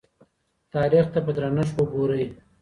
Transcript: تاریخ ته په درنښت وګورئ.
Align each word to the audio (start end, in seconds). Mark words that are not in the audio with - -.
تاریخ 0.73 1.05
ته 1.13 1.19
په 1.25 1.31
درنښت 1.37 1.73
وګورئ. 1.77 2.25